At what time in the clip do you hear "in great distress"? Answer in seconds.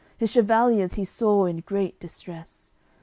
1.45-2.71